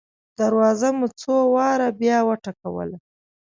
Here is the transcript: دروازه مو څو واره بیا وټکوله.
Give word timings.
دروازه 0.39 0.89
مو 0.97 1.07
څو 1.21 1.35
واره 1.53 1.87
بیا 1.99 2.17
وټکوله. 2.27 2.97